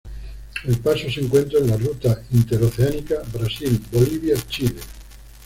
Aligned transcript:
El 0.65 0.79
paso 0.79 1.11
se 1.11 1.19
encuentra 1.21 1.59
en 1.59 1.67
la 1.67 1.77
Ruta 1.77 2.23
interoceánica 2.31 3.21
Brasil-Bolivia-Chile. 3.31 4.79